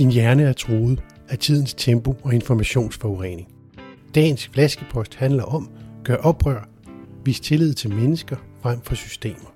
Din 0.00 0.10
hjerne 0.10 0.42
er 0.42 0.52
truet 0.52 1.02
af 1.28 1.38
tidens 1.38 1.74
tempo 1.74 2.14
og 2.22 2.34
informationsforurening. 2.34 3.48
Dagens 4.14 4.48
flaskepost 4.48 5.14
handler 5.14 5.44
om 5.44 5.70
gør 6.04 6.16
oprør, 6.16 6.68
vis 7.24 7.40
tillid 7.40 7.74
til 7.74 7.94
mennesker 7.94 8.36
frem 8.62 8.80
for 8.80 8.94
systemer. 8.94 9.54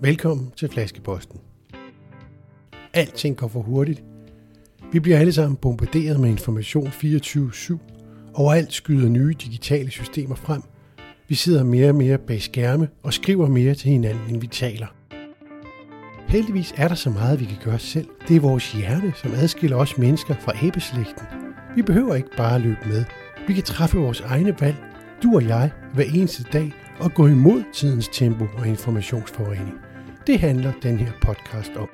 Velkommen 0.00 0.50
til 0.56 0.68
Flaskeposten. 0.68 1.40
Alting 2.92 3.36
går 3.36 3.48
for 3.48 3.60
hurtigt. 3.60 4.02
Vi 4.92 5.00
bliver 5.00 5.18
alle 5.18 5.32
sammen 5.32 5.56
bombarderet 5.56 6.20
med 6.20 6.30
information 6.30 6.86
24-7. 6.86 7.76
Overalt 8.34 8.72
skyder 8.72 9.08
nye 9.08 9.34
digitale 9.44 9.90
systemer 9.90 10.34
frem. 10.34 10.62
Vi 11.28 11.34
sidder 11.34 11.64
mere 11.64 11.88
og 11.88 11.94
mere 11.94 12.18
bag 12.18 12.42
skærme 12.42 12.88
og 13.02 13.12
skriver 13.12 13.46
mere 13.46 13.74
til 13.74 13.90
hinanden, 13.90 14.22
end 14.28 14.40
vi 14.40 14.46
taler. 14.46 14.86
Heldigvis 16.30 16.74
er 16.76 16.88
der 16.88 16.94
så 16.94 17.10
meget, 17.10 17.40
vi 17.40 17.44
kan 17.44 17.58
gøre 17.64 17.78
selv. 17.78 18.08
Det 18.28 18.36
er 18.36 18.40
vores 18.40 18.72
hjerne, 18.72 19.12
som 19.16 19.30
adskiller 19.34 19.76
os 19.76 19.98
mennesker 19.98 20.34
fra 20.34 20.52
æbeslægten. 20.62 21.26
Vi 21.76 21.82
behøver 21.82 22.14
ikke 22.14 22.36
bare 22.36 22.54
at 22.54 22.60
løbe 22.60 22.80
med. 22.86 23.04
Vi 23.46 23.54
kan 23.54 23.62
træffe 23.62 23.98
vores 23.98 24.20
egne 24.20 24.60
valg, 24.60 24.76
du 25.22 25.34
og 25.34 25.48
jeg, 25.48 25.70
hver 25.94 26.04
eneste 26.14 26.42
dag, 26.52 26.72
og 27.00 27.12
gå 27.14 27.26
imod 27.26 27.62
tidens 27.72 28.08
tempo 28.08 28.44
og 28.58 28.66
informationsforurening. 28.66 29.74
Det 30.26 30.38
handler 30.38 30.72
den 30.82 30.98
her 30.98 31.12
podcast 31.22 31.70
om. 31.76 31.88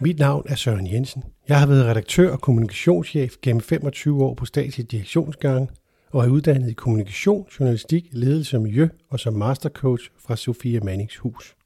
Mit 0.00 0.18
navn 0.18 0.44
er 0.48 0.54
Søren 0.54 0.92
Jensen. 0.92 1.22
Jeg 1.48 1.60
har 1.60 1.66
været 1.66 1.86
redaktør 1.86 2.32
og 2.32 2.40
kommunikationschef 2.40 3.34
gennem 3.42 3.60
25 3.60 4.24
år 4.24 4.34
på 4.34 4.44
statslig 4.44 4.90
direktionsgang 4.90 5.70
og 6.12 6.24
er 6.24 6.28
uddannet 6.28 6.70
i 6.70 6.72
kommunikation, 6.72 7.46
journalistik, 7.60 8.08
ledelse 8.12 8.56
og 8.56 8.62
miljø 8.62 8.88
og 9.10 9.20
som 9.20 9.34
mastercoach 9.34 10.10
fra 10.18 10.36
Sofia 10.36 10.80
Mannings 10.82 11.16
Hus. 11.16 11.56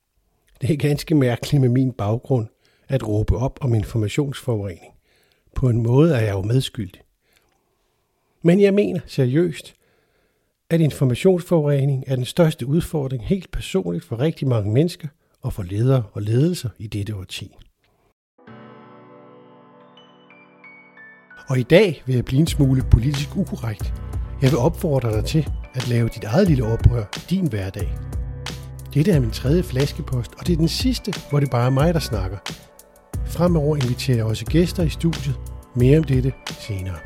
Det 0.60 0.70
er 0.70 0.76
ganske 0.76 1.14
mærkeligt 1.14 1.60
med 1.60 1.68
min 1.68 1.92
baggrund 1.92 2.46
at 2.88 3.08
råbe 3.08 3.36
op 3.36 3.58
om 3.60 3.74
informationsforurening. 3.74 4.92
På 5.54 5.68
en 5.68 5.82
måde 5.82 6.14
er 6.14 6.20
jeg 6.20 6.32
jo 6.32 6.42
medskyldig. 6.42 7.00
Men 8.42 8.60
jeg 8.60 8.74
mener 8.74 9.00
seriøst, 9.06 9.74
at 10.70 10.80
informationsforurening 10.80 12.04
er 12.06 12.16
den 12.16 12.24
største 12.24 12.66
udfordring 12.66 13.26
helt 13.26 13.50
personligt 13.50 14.04
for 14.04 14.20
rigtig 14.20 14.48
mange 14.48 14.72
mennesker 14.72 15.08
og 15.42 15.52
for 15.52 15.62
ledere 15.62 16.02
og 16.12 16.22
ledelser 16.22 16.68
i 16.78 16.86
dette 16.86 17.16
årti. 17.16 17.56
Og 21.48 21.58
i 21.58 21.62
dag 21.62 22.02
vil 22.06 22.14
jeg 22.14 22.24
blive 22.24 22.40
en 22.40 22.46
smule 22.46 22.82
politisk 22.90 23.36
ukorrekt. 23.36 23.94
Jeg 24.42 24.50
vil 24.50 24.58
opfordre 24.58 25.16
dig 25.16 25.24
til 25.24 25.48
at 25.74 25.88
lave 25.88 26.08
dit 26.08 26.24
eget 26.24 26.48
lille 26.48 26.64
oprør 26.64 27.04
i 27.16 27.20
din 27.30 27.48
hverdag. 27.48 27.88
Dette 28.94 29.12
er 29.12 29.20
min 29.20 29.30
tredje 29.30 29.62
flaskepost, 29.62 30.30
og 30.38 30.46
det 30.46 30.52
er 30.52 30.56
den 30.56 30.68
sidste, 30.68 31.12
hvor 31.30 31.40
det 31.40 31.50
bare 31.50 31.66
er 31.66 31.70
mig, 31.70 31.94
der 31.94 32.00
snakker. 32.00 32.38
Fremover 33.26 33.76
inviterer 33.76 34.16
jeg 34.16 34.24
også 34.24 34.44
gæster 34.44 34.82
i 34.82 34.88
studiet. 34.88 35.34
Mere 35.76 35.98
om 35.98 36.04
dette 36.04 36.32
senere. 36.60 36.98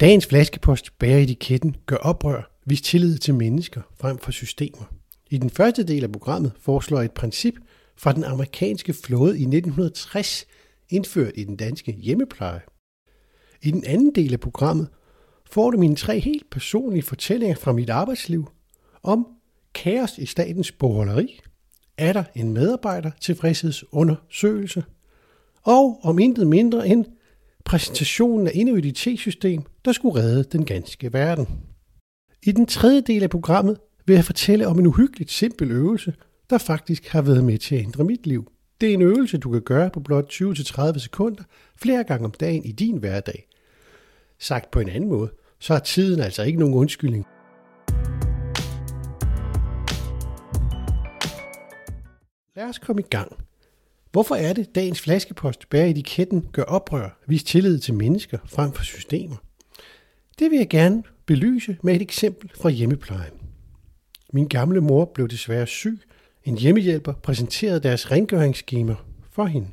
Dagens 0.00 0.26
flaskepost 0.26 0.98
bærer 0.98 1.18
etiketten 1.18 1.76
Gør 1.86 1.96
oprør, 1.96 2.60
vis 2.66 2.82
tillid 2.82 3.18
til 3.18 3.34
mennesker 3.34 3.80
frem 4.00 4.18
for 4.18 4.30
systemer. 4.30 4.84
I 5.30 5.38
den 5.38 5.50
første 5.50 5.84
del 5.84 6.04
af 6.04 6.12
programmet 6.12 6.52
foreslår 6.60 6.98
jeg 6.98 7.04
et 7.04 7.12
princip 7.12 7.54
fra 7.96 8.12
den 8.12 8.24
amerikanske 8.24 8.92
flåde 8.92 9.38
i 9.38 9.42
1960, 9.42 10.46
indført 10.90 11.32
i 11.34 11.44
den 11.44 11.56
danske 11.56 11.92
hjemmepleje. 11.92 12.60
I 13.62 13.70
den 13.70 13.84
anden 13.86 14.14
del 14.14 14.32
af 14.32 14.40
programmet 14.40 14.88
får 15.50 15.70
du 15.70 15.78
mine 15.78 15.96
tre 15.96 16.20
helt 16.20 16.50
personlige 16.50 17.02
fortællinger 17.02 17.56
fra 17.56 17.72
mit 17.72 17.90
arbejdsliv 17.90 18.50
om 19.02 19.26
kaos 19.74 20.18
i 20.18 20.26
statens 20.26 20.72
bogholderi, 20.72 21.40
er 21.98 22.12
der 22.12 22.24
en 22.34 22.52
medarbejder 22.52 23.10
tilfredshedsundersøgelse, 23.20 24.84
og 25.62 26.00
om 26.02 26.18
intet 26.18 26.46
mindre 26.46 26.88
end 26.88 27.04
præsentationen 27.64 28.46
af 28.46 28.52
endnu 28.54 28.76
et 28.76 28.84
IT-system, 28.84 29.62
der 29.84 29.92
skulle 29.92 30.20
redde 30.20 30.44
den 30.44 30.64
ganske 30.64 31.12
verden. 31.12 31.48
I 32.42 32.52
den 32.52 32.66
tredje 32.66 33.00
del 33.00 33.22
af 33.22 33.30
programmet 33.30 33.76
vil 34.06 34.14
jeg 34.14 34.24
fortælle 34.24 34.66
om 34.66 34.78
en 34.78 34.86
uhyggeligt 34.86 35.30
simpel 35.30 35.70
øvelse, 35.70 36.14
der 36.50 36.58
faktisk 36.58 37.08
har 37.08 37.22
været 37.22 37.44
med 37.44 37.58
til 37.58 37.74
at 37.74 37.82
ændre 37.82 38.04
mit 38.04 38.26
liv. 38.26 38.52
Det 38.80 38.90
er 38.90 38.94
en 38.94 39.02
øvelse, 39.02 39.38
du 39.38 39.50
kan 39.50 39.62
gøre 39.62 39.90
på 39.90 40.00
blot 40.00 40.32
20-30 40.32 40.98
sekunder 40.98 41.42
flere 41.76 42.04
gange 42.04 42.24
om 42.24 42.30
dagen 42.40 42.64
i 42.64 42.72
din 42.72 42.96
hverdag. 42.96 43.48
Sagt 44.44 44.70
på 44.70 44.80
en 44.80 44.88
anden 44.88 45.08
måde, 45.08 45.30
så 45.58 45.74
er 45.74 45.78
tiden 45.78 46.20
altså 46.20 46.42
ikke 46.42 46.58
nogen 46.58 46.74
undskyldning. 46.74 47.26
Lad 52.56 52.64
os 52.68 52.78
komme 52.78 53.02
i 53.02 53.06
gang. 53.10 53.32
Hvorfor 54.12 54.34
er 54.34 54.52
det, 54.52 54.74
dagens 54.74 55.00
flaskepost 55.00 55.68
bærer 55.70 55.86
etiketten 55.86 56.48
gør 56.52 56.62
oprør, 56.62 57.18
vis 57.26 57.44
tillid 57.44 57.78
til 57.78 57.94
mennesker 57.94 58.38
frem 58.46 58.72
for 58.72 58.82
systemer? 58.82 59.36
Det 60.38 60.50
vil 60.50 60.58
jeg 60.58 60.68
gerne 60.68 61.02
belyse 61.26 61.76
med 61.82 61.94
et 61.94 62.02
eksempel 62.02 62.50
fra 62.54 62.68
hjemmeplejen. 62.68 63.34
Min 64.32 64.48
gamle 64.48 64.80
mor 64.80 65.04
blev 65.04 65.28
desværre 65.28 65.66
syg. 65.66 66.00
En 66.44 66.58
hjemmehjælper 66.58 67.12
præsenterede 67.12 67.80
deres 67.80 68.10
rengøringsskema 68.10 68.94
for 69.30 69.44
hende. 69.44 69.68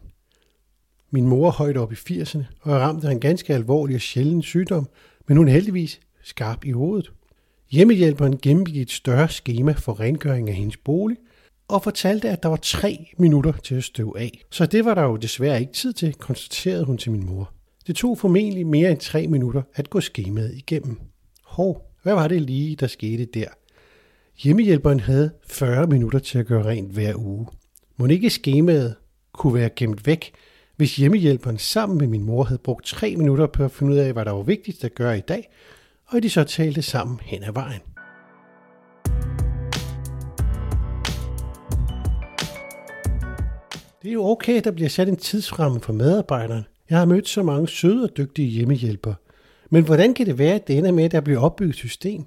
Min 1.11 1.27
mor 1.27 1.49
højt 1.49 1.77
op 1.77 1.91
i 1.91 1.95
80'erne 1.95 2.43
og 2.61 2.75
er 2.75 2.79
ramt 2.79 3.03
af 3.03 3.11
en 3.11 3.19
ganske 3.19 3.53
alvorlig 3.53 3.95
og 3.95 4.01
sjælden 4.01 4.41
sygdom, 4.41 4.89
men 5.27 5.37
hun 5.37 5.47
er 5.47 5.51
heldigvis 5.51 5.99
skarp 6.23 6.65
i 6.65 6.71
hovedet. 6.71 7.11
Hjemmehjælperen 7.71 8.37
gennemgik 8.37 8.77
et 8.77 8.91
større 8.91 9.29
skema 9.29 9.71
for 9.71 9.99
rengøring 9.99 10.49
af 10.49 10.55
hendes 10.55 10.77
bolig– 10.77 11.17
og 11.71 11.83
fortalte, 11.83 12.29
at 12.29 12.43
der 12.43 12.49
var 12.49 12.59
tre 12.61 13.13
minutter 13.17 13.51
til 13.63 13.75
at 13.75 13.83
støve 13.83 14.19
af. 14.19 14.41
Så 14.51 14.65
det 14.65 14.85
var 14.85 14.93
der 14.93 15.03
jo 15.03 15.15
desværre 15.15 15.59
ikke 15.59 15.73
tid 15.73 15.93
til, 15.93 16.13
konstaterede 16.13 16.85
hun 16.85 16.97
til 16.97 17.11
min 17.11 17.25
mor. 17.25 17.53
Det 17.87 17.95
tog 17.95 18.17
formentlig 18.17 18.67
mere 18.67 18.91
end 18.91 18.99
tre 18.99 19.27
minutter 19.27 19.61
at 19.75 19.89
gå 19.89 20.01
skemaet 20.01 20.53
igennem. 20.55 20.99
Hov, 21.45 21.91
hvad 22.03 22.13
var 22.13 22.27
det 22.27 22.41
lige, 22.41 22.75
der 22.75 22.87
skete 22.87 23.25
der? 23.25 23.47
Hjemmehjælperen 24.43 24.99
havde 24.99 25.31
40 25.47 25.87
minutter 25.87 26.19
til 26.19 26.39
at 26.39 26.45
gøre 26.45 26.65
rent 26.65 26.91
hver 26.91 27.15
uge. 27.15 27.47
Må 27.97 28.05
ikke 28.05 28.29
skemaet 28.29 28.95
kunne 29.33 29.53
være 29.53 29.69
gemt 29.75 30.07
væk, 30.07 30.31
hvis 30.81 30.95
hjemmehjælperen 30.95 31.57
sammen 31.57 31.97
med 31.97 32.07
min 32.07 32.23
mor 32.23 32.43
havde 32.43 32.59
brugt 32.63 32.85
tre 32.85 33.15
minutter 33.15 33.47
på 33.47 33.63
at 33.63 33.71
finde 33.71 33.93
ud 33.93 33.97
af, 33.97 34.13
hvad 34.13 34.25
der 34.25 34.31
var 34.31 34.43
vigtigst 34.43 34.83
at 34.83 34.95
gøre 34.95 35.17
i 35.17 35.21
dag, 35.21 35.49
og 36.07 36.23
de 36.23 36.29
så 36.29 36.43
talte 36.43 36.81
sammen 36.81 37.19
hen 37.23 37.43
ad 37.43 37.53
vejen. 37.53 37.81
Det 44.01 44.09
er 44.09 44.13
jo 44.13 44.25
okay, 44.25 44.57
at 44.57 44.63
der 44.63 44.71
bliver 44.71 44.89
sat 44.89 45.07
en 45.07 45.15
tidsramme 45.15 45.79
for 45.79 45.93
medarbejderen. 45.93 46.63
Jeg 46.89 46.97
har 46.97 47.05
mødt 47.05 47.27
så 47.27 47.43
mange 47.43 47.67
søde 47.67 48.03
og 48.03 48.17
dygtige 48.17 48.47
hjemmehjælpere. 48.47 49.15
Men 49.69 49.83
hvordan 49.83 50.13
kan 50.13 50.25
det 50.25 50.37
være, 50.37 50.55
at 50.55 50.67
det 50.67 50.77
ender 50.77 50.91
med, 50.91 51.03
at 51.03 51.11
der 51.11 51.21
bliver 51.21 51.39
opbygget 51.39 51.73
et 51.73 51.75
system, 51.75 52.25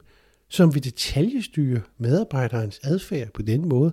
som 0.48 0.74
vil 0.74 0.84
detaljestyre 0.84 1.80
medarbejderens 1.98 2.80
adfærd 2.84 3.28
på 3.32 3.42
den 3.42 3.68
måde? 3.68 3.92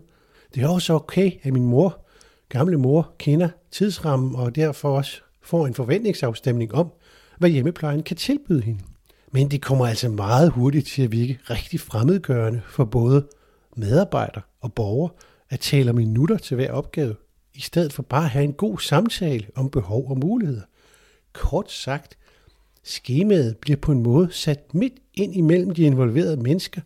Det 0.56 0.64
er 0.64 0.68
også 0.68 0.94
okay, 0.94 1.32
at 1.44 1.54
min 1.54 1.66
mor, 1.66 2.06
gamle 2.50 2.78
mor, 2.78 3.12
kender 3.18 3.50
tidsrammen 3.72 4.36
og 4.36 4.56
derfor 4.56 4.98
også 4.98 5.22
får 5.42 5.68
en 5.68 5.74
forventningsafstemning 5.74 6.74
om, 6.74 6.92
hvad 7.38 7.50
hjemmeplejen 7.50 8.04
kan 8.04 8.18
tilbyde 8.18 8.62
hende. 8.62 8.84
Men 9.32 9.52
det 9.52 9.62
kommer 9.62 9.88
altså 9.88 10.10
meget 10.10 10.52
hurtigt 10.52 10.88
til 10.88 11.02
at 11.02 11.12
virke 11.12 11.40
rigtig 11.50 11.80
fremmedgørende 11.80 12.62
for 12.68 12.86
både 12.86 13.28
medarbejder 13.76 14.42
og 14.62 14.74
borger 14.74 15.10
at 15.50 15.60
tale 15.60 15.90
om 15.90 15.96
minutter 15.96 16.38
til 16.38 16.56
hver 16.56 16.72
opgave 16.72 17.16
i 17.54 17.62
stedet 17.62 17.94
for 17.94 18.04
bare 18.04 18.24
at 18.24 18.30
have 18.30 18.44
en 18.44 18.54
god 18.54 18.80
samtale 18.80 19.48
om 19.56 19.70
behov 19.70 20.10
og 20.10 20.18
muligheder. 20.18 20.62
Kort 21.34 21.72
sagt, 21.72 22.18
skemaet 22.84 23.58
bliver 23.58 23.78
på 23.78 23.92
en 23.92 24.04
måde 24.04 24.32
sat 24.32 24.74
midt 24.74 24.94
ind 25.14 25.36
imellem 25.36 25.74
de 25.74 25.84
involverede 25.84 26.38
mennesker 26.38 26.82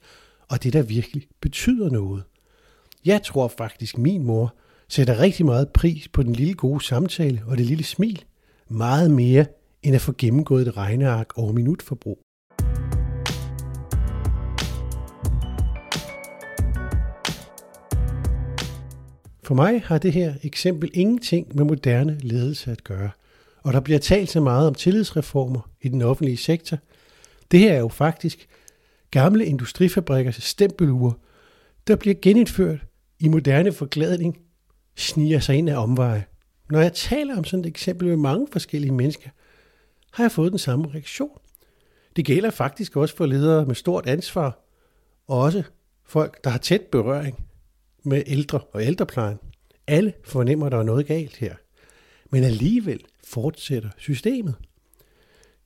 og 0.49 0.63
det, 0.63 0.73
der 0.73 0.81
virkelig 0.81 1.27
betyder 1.41 1.89
noget. 1.89 2.23
Jeg 3.05 3.23
tror 3.23 3.47
faktisk, 3.47 3.97
min 3.97 4.23
mor 4.23 4.55
sætter 4.87 5.19
rigtig 5.19 5.45
meget 5.45 5.69
pris 5.69 6.07
på 6.07 6.23
den 6.23 6.33
lille 6.33 6.53
gode 6.53 6.83
samtale 6.83 7.41
og 7.47 7.57
det 7.57 7.65
lille 7.65 7.83
smil. 7.83 8.23
Meget 8.69 9.11
mere 9.11 9.45
end 9.83 9.95
at 9.95 10.01
få 10.01 10.13
gennemgået 10.17 10.67
et 10.67 10.77
regneark 10.77 11.37
over 11.37 11.51
minutforbrug. 11.51 12.19
For 19.43 19.53
mig 19.53 19.81
har 19.81 19.97
det 19.97 20.13
her 20.13 20.33
eksempel 20.43 20.91
ingenting 20.93 21.55
med 21.55 21.65
moderne 21.65 22.19
ledelse 22.19 22.71
at 22.71 22.83
gøre. 22.83 23.09
Og 23.63 23.73
der 23.73 23.79
bliver 23.79 23.99
talt 23.99 24.29
så 24.29 24.41
meget 24.41 24.67
om 24.67 24.75
tillidsreformer 24.75 25.69
i 25.81 25.89
den 25.89 26.01
offentlige 26.01 26.37
sektor. 26.37 26.77
Det 27.51 27.59
her 27.59 27.73
er 27.73 27.79
jo 27.79 27.87
faktisk 27.87 28.47
gamle 29.11 29.45
industrifabrikkers 29.45 30.35
stempelure, 30.35 31.13
der 31.87 31.95
bliver 31.95 32.15
genindført 32.21 32.79
i 33.19 33.27
moderne 33.27 33.71
forklædning, 33.71 34.37
sniger 34.95 35.39
sig 35.39 35.55
ind 35.55 35.69
af 35.69 35.77
omveje. 35.77 36.25
Når 36.69 36.79
jeg 36.79 36.93
taler 36.93 37.37
om 37.37 37.43
sådan 37.43 37.65
et 37.65 37.69
eksempel 37.69 38.07
med 38.07 38.17
mange 38.17 38.47
forskellige 38.51 38.93
mennesker, 38.93 39.29
har 40.11 40.23
jeg 40.23 40.31
fået 40.31 40.51
den 40.51 40.59
samme 40.59 40.91
reaktion. 40.93 41.39
Det 42.15 42.25
gælder 42.25 42.49
faktisk 42.49 42.95
også 42.95 43.15
for 43.15 43.25
ledere 43.25 43.65
med 43.65 43.75
stort 43.75 44.05
ansvar, 44.05 44.59
og 45.27 45.39
også 45.39 45.63
folk, 46.05 46.43
der 46.43 46.49
har 46.49 46.57
tæt 46.57 46.81
berøring 46.81 47.45
med 48.03 48.23
ældre 48.27 48.59
og 48.59 48.83
ældreplejen. 48.83 49.37
Alle 49.87 50.13
fornemmer, 50.23 50.65
at 50.65 50.71
der 50.71 50.77
er 50.77 50.83
noget 50.83 51.05
galt 51.07 51.35
her. 51.35 51.55
men 52.29 52.43
alligevel 52.43 52.99
fortsætter 53.23 53.89
systemet. 53.97 54.55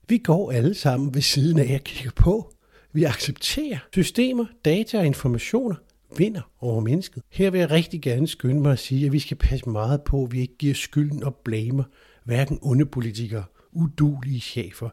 Vi 0.08 0.18
går 0.18 0.52
alle 0.52 0.74
sammen 0.74 1.14
ved 1.14 1.22
siden 1.22 1.60
af 1.60 1.74
at 1.74 1.84
kigge 1.84 2.12
på. 2.16 2.54
Vi 2.94 3.04
accepterer 3.04 3.78
systemer, 3.92 4.46
data 4.66 5.00
og 5.00 5.06
informationer 5.06 5.76
vinder 6.18 6.42
over 6.60 6.82
mennesket. 6.82 7.24
Her 7.30 7.50
vil 7.50 7.60
jeg 7.60 7.72
rigtig 7.72 8.02
gerne 8.02 8.28
skynde 8.28 8.62
mig 8.62 8.72
at 8.72 8.80
sige, 8.80 9.06
at 9.06 9.12
vi 9.12 9.20
skal 9.20 9.38
passe 9.38 9.70
meget 9.70 10.02
på, 10.02 10.24
at 10.24 10.32
vi 10.32 10.42
ikke 10.42 10.58
giver 10.58 10.74
skylden 10.74 11.24
og 11.24 11.36
blamer 11.36 11.84
hverken 12.24 12.60
onde 12.62 12.86
politikere, 12.86 13.44
udulige 13.72 14.40
chefer, 14.40 14.90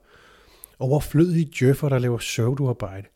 overflødige 0.79 1.51
djøffer, 1.59 1.89
der 1.89 1.99
laver 1.99 2.19
søvduarbejde, 2.19 3.09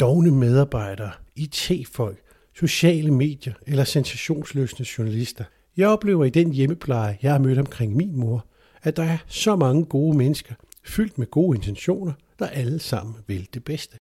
dogne 0.00 0.30
medarbejdere, 0.30 1.10
IT-folk, 1.36 2.18
sociale 2.54 3.10
medier 3.10 3.54
eller 3.66 3.84
sensationsløsende 3.84 4.88
journalister. 4.98 5.44
Jeg 5.76 5.88
oplever 5.88 6.24
i 6.24 6.30
den 6.30 6.52
hjemmepleje, 6.52 7.18
jeg 7.22 7.32
har 7.32 7.38
mødt 7.38 7.58
omkring 7.58 7.96
min 7.96 8.16
mor, 8.16 8.46
at 8.82 8.96
der 8.96 9.02
er 9.02 9.18
så 9.26 9.56
mange 9.56 9.84
gode 9.84 10.16
mennesker, 10.16 10.54
fyldt 10.84 11.18
med 11.18 11.26
gode 11.26 11.56
intentioner, 11.56 12.12
der 12.38 12.46
alle 12.46 12.78
sammen 12.78 13.14
vil 13.26 13.48
det 13.54 13.64
bedste. 13.64 13.96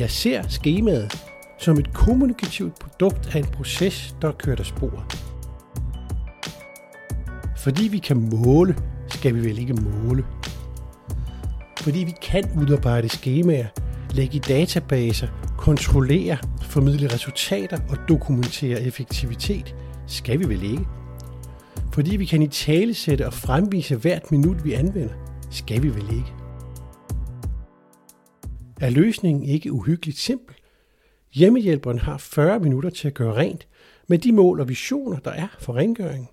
Jeg 0.00 0.10
ser 0.10 0.48
skemaet 0.48 1.22
som 1.58 1.78
et 1.78 1.94
kommunikativt 1.94 2.78
produkt 2.78 3.34
af 3.34 3.38
en 3.38 3.44
proces, 3.44 4.16
der 4.22 4.28
er 4.28 4.32
kørt 4.32 4.60
af 4.60 4.66
sporet. 4.66 5.02
Fordi 7.56 7.88
vi 7.88 7.98
kan 7.98 8.30
måle, 8.30 8.76
skal 9.08 9.34
vi 9.34 9.40
vel 9.40 9.58
ikke 9.58 9.74
måle. 9.74 10.24
Fordi 11.80 11.98
vi 11.98 12.14
kan 12.22 12.50
udarbejde 12.60 13.08
skemaer, 13.08 13.66
lægge 14.10 14.36
i 14.36 14.38
databaser, 14.38 15.28
kontrollere, 15.58 16.38
formidle 16.62 17.14
resultater 17.14 17.78
og 17.88 17.96
dokumentere 18.08 18.82
effektivitet, 18.82 19.74
skal 20.06 20.38
vi 20.38 20.48
vel 20.48 20.62
ikke. 20.62 20.86
Fordi 21.92 22.16
vi 22.16 22.24
kan 22.24 22.42
i 22.42 22.48
tale 22.48 22.94
sætte 22.94 23.26
og 23.26 23.34
fremvise 23.34 23.96
hvert 23.96 24.32
minut, 24.32 24.64
vi 24.64 24.72
anvender, 24.72 25.14
skal 25.50 25.82
vi 25.82 25.88
vel 25.88 26.08
ikke. 26.12 26.39
Er 28.80 28.90
løsningen 28.90 29.44
ikke 29.44 29.72
uhyggeligt 29.72 30.18
simpel? 30.18 30.56
Hjemmehjælperen 31.32 31.98
har 31.98 32.18
40 32.18 32.60
minutter 32.60 32.90
til 32.90 33.08
at 33.08 33.14
gøre 33.14 33.36
rent 33.36 33.68
med 34.08 34.18
de 34.18 34.32
mål 34.32 34.60
og 34.60 34.68
visioner, 34.68 35.18
der 35.18 35.30
er 35.30 35.48
for 35.58 35.76
rengøringen, 35.76 36.28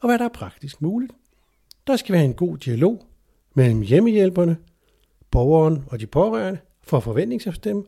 og 0.00 0.08
hvad 0.08 0.18
der 0.18 0.24
er 0.24 0.28
praktisk 0.28 0.82
muligt. 0.82 1.12
Der 1.86 1.96
skal 1.96 2.12
være 2.12 2.24
en 2.24 2.34
god 2.34 2.58
dialog 2.58 3.06
mellem 3.54 3.80
hjemmehjælperne, 3.80 4.56
borgeren 5.30 5.84
og 5.86 6.00
de 6.00 6.06
pårørende 6.06 6.60
for 6.82 6.96
at 6.96 7.02
forventningsafstemme, 7.02 7.84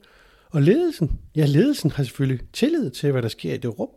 og 0.50 0.62
ledelsen, 0.62 1.20
ja 1.36 1.46
ledelsen 1.46 1.90
har 1.90 2.04
selvfølgelig 2.04 2.46
tillid 2.52 2.90
til, 2.90 3.12
hvad 3.12 3.22
der 3.22 3.28
sker 3.28 3.54
i 3.54 3.56
det 3.56 3.78
rum. 3.78 3.88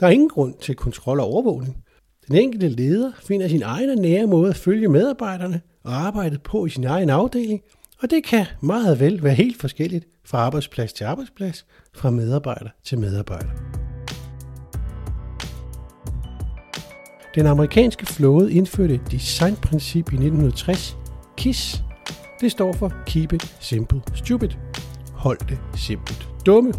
Der 0.00 0.06
er 0.06 0.10
ingen 0.10 0.28
grund 0.28 0.54
til 0.60 0.76
kontrol 0.76 1.20
og 1.20 1.26
overvågning. 1.26 1.84
Den 2.28 2.36
enkelte 2.36 2.68
leder 2.68 3.12
finder 3.22 3.48
sin 3.48 3.62
egen 3.62 3.90
og 3.90 3.96
nære 3.96 4.26
måde 4.26 4.50
at 4.50 4.56
følge 4.56 4.88
medarbejderne 4.88 5.60
og 5.82 5.92
arbejde 5.92 6.38
på 6.38 6.66
i 6.66 6.70
sin 6.70 6.84
egen 6.84 7.10
afdeling, 7.10 7.62
og 8.02 8.10
det 8.10 8.24
kan 8.24 8.46
meget 8.60 9.00
vel 9.00 9.22
være 9.22 9.34
helt 9.34 9.60
forskelligt 9.60 10.06
fra 10.24 10.38
arbejdsplads 10.38 10.92
til 10.92 11.04
arbejdsplads, 11.04 11.66
fra 11.94 12.10
medarbejder 12.10 12.68
til 12.84 12.98
medarbejder. 12.98 13.48
Den 17.34 17.46
amerikanske 17.46 18.06
flåde 18.06 18.52
indførte 18.52 18.94
et 18.94 19.10
designprincip 19.10 20.12
i 20.12 20.14
1960, 20.14 20.96
KISS. 21.36 21.82
Det 22.40 22.50
står 22.50 22.72
for 22.72 22.92
Keep 23.06 23.32
it 23.32 23.56
simple 23.60 24.02
stupid. 24.14 24.48
Hold 25.12 25.38
det 25.48 25.58
simpelt 25.76 26.28
dumme. 26.46 26.72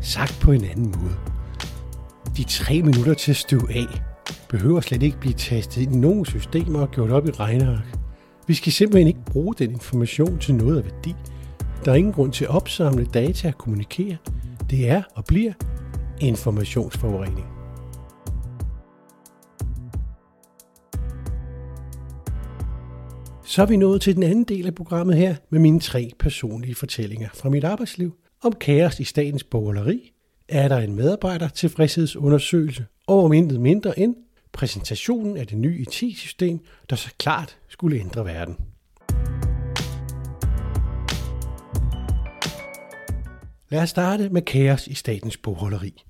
Sagt 0.00 0.38
på 0.42 0.52
en 0.52 0.64
anden 0.64 0.94
måde. 0.98 1.14
De 2.36 2.44
tre 2.44 2.82
minutter 2.82 3.14
til 3.14 3.32
at 3.32 3.36
støve 3.36 3.74
af 3.74 4.02
behøver 4.48 4.80
slet 4.80 5.02
ikke 5.02 5.20
blive 5.20 5.34
tastet 5.34 5.82
ind 5.82 5.94
i 5.94 5.98
nogen 5.98 6.24
systemer 6.24 6.80
og 6.80 6.90
gjort 6.90 7.10
op 7.10 7.26
i 7.26 7.30
regneark. 7.30 8.01
Vi 8.46 8.54
skal 8.54 8.72
simpelthen 8.72 9.06
ikke 9.06 9.24
bruge 9.26 9.54
den 9.54 9.70
information 9.70 10.38
til 10.38 10.54
noget 10.54 10.78
af 10.78 10.84
værdi. 10.84 11.14
Der 11.84 11.92
er 11.92 11.96
ingen 11.96 12.12
grund 12.12 12.32
til 12.32 12.44
at 12.44 12.50
opsamle 12.50 13.06
data 13.14 13.48
og 13.48 13.58
kommunikere. 13.58 14.16
Det 14.70 14.88
er 14.88 15.02
og 15.14 15.24
bliver 15.24 15.52
informationsforurening. 16.20 17.46
Så 23.44 23.62
er 23.62 23.66
vi 23.66 23.76
nået 23.76 24.00
til 24.00 24.14
den 24.14 24.22
anden 24.22 24.44
del 24.44 24.66
af 24.66 24.74
programmet 24.74 25.16
her 25.16 25.34
med 25.50 25.60
mine 25.60 25.80
tre 25.80 26.10
personlige 26.18 26.74
fortællinger 26.74 27.28
fra 27.34 27.48
mit 27.48 27.64
arbejdsliv. 27.64 28.14
Om 28.42 28.52
kaos 28.52 29.00
i 29.00 29.04
statens 29.04 29.44
bogholderi, 29.44 30.12
er 30.48 30.68
der 30.68 30.78
en 30.78 30.96
medarbejder 30.96 31.48
tilfredshedsundersøgelse, 31.48 32.84
og 33.06 33.24
om 33.24 33.32
intet 33.32 33.60
mindre 33.60 33.98
end 33.98 34.14
præsentationen 34.52 35.36
af 35.36 35.46
det 35.46 35.58
nye 35.58 35.78
IT-system, 35.78 36.60
der 36.90 36.96
så 36.96 37.10
klart 37.18 37.56
skulle 37.68 38.00
ændre 38.00 38.24
verden. 38.24 38.56
Lad 43.68 43.82
os 43.82 43.90
starte 43.90 44.28
med 44.28 44.42
kaos 44.42 44.86
i 44.86 44.94
statens 44.94 45.36
bogholderi. 45.36 46.04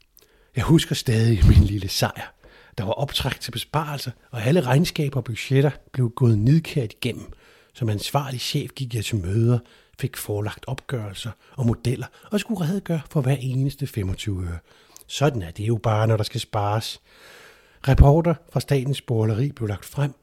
Jeg 0.56 0.64
husker 0.64 0.94
stadig 0.94 1.46
min 1.46 1.64
lille 1.64 1.88
sejr. 1.88 2.34
Der 2.78 2.84
var 2.84 2.92
optræk 2.92 3.40
til 3.40 3.50
besparelser, 3.50 4.10
og 4.30 4.42
alle 4.42 4.60
regnskaber 4.60 5.16
og 5.16 5.24
budgetter 5.24 5.70
blev 5.92 6.10
gået 6.10 6.38
nidkært 6.38 6.92
igennem. 6.92 7.32
Som 7.74 7.88
ansvarlig 7.88 8.40
chef 8.40 8.70
gik 8.70 8.94
jeg 8.94 9.04
til 9.04 9.16
møder, 9.16 9.58
fik 10.00 10.16
forelagt 10.16 10.64
opgørelser 10.66 11.30
og 11.56 11.66
modeller 11.66 12.06
og 12.30 12.40
skulle 12.40 12.60
redegøre 12.60 13.00
for 13.10 13.20
hver 13.20 13.36
eneste 13.40 13.86
25 13.86 14.46
øre. 14.46 14.58
Sådan 15.06 15.42
er 15.42 15.50
det 15.50 15.68
jo 15.68 15.76
bare, 15.76 16.06
når 16.06 16.16
der 16.16 16.24
skal 16.24 16.40
spares. 16.40 17.00
Reporter 17.88 18.34
fra 18.52 18.60
statens 18.60 19.02
borgerleri 19.02 19.52
blev 19.52 19.68
lagt 19.68 19.84
frem. 19.84 20.14